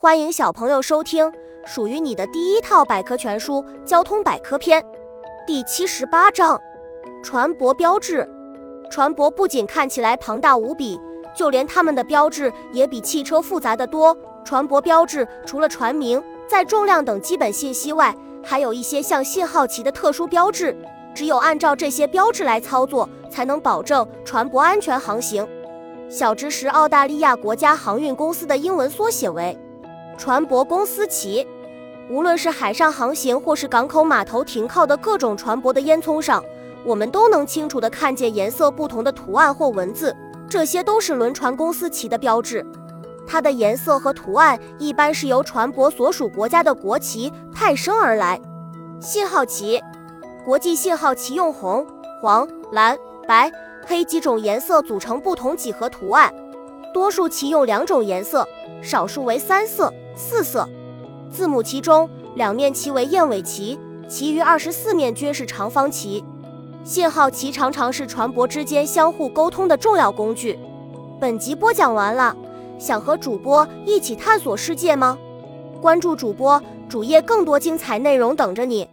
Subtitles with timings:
[0.00, 1.28] 欢迎小朋友收听
[1.66, 3.54] 属于你的第一套百科全书
[3.84, 4.80] 《交通百科篇》
[5.44, 6.56] 第七十八章：
[7.20, 8.24] 船舶标志。
[8.88, 11.00] 船舶不仅看起来庞大无比，
[11.34, 14.16] 就连它们的标志也比汽车复杂的多。
[14.44, 20.76] 船舶标志除了船名、载重量等基本信息外，还有一些像信号旗的特殊标志。
[21.12, 25.44] 只有按照这些标志来操作，才能保证船舶安全航行。
[26.08, 29.58] 小知识：澳大利亚国家航运公司的英文缩写为
[30.18, 31.46] 船舶公司旗。
[32.10, 36.42] 无论是海上航行，或是港口码头停靠的各种船舶的烟囱上，
[36.84, 40.14] 我们都能清楚地看见颜色不同的图案或文字，
[40.50, 42.66] 这些都是轮船公司旗的标志。
[43.26, 48.40] 它的颜色和图案一般是由船舶所属国家的国旗派生而来。
[49.00, 49.80] 信号旗，
[50.44, 51.86] 国际信号旗用红、
[52.20, 53.50] 黄、蓝、白。
[53.86, 56.30] 黑几种颜色组成不同几何图案，
[56.92, 58.46] 多数旗用两种颜色，
[58.82, 60.68] 少数为三色、四色。
[61.30, 66.24] 字母旗中两面旗为燕尾旗，其余二十四面均是长方旗。
[66.84, 70.58] 信号旗常常是船舶之间相互沟通的重要工具。
[71.20, 72.34] 本集播讲完了，
[72.78, 75.18] 想和主播一起探索世界吗？
[75.82, 78.88] 关注主播主页，更多精彩内容等着你。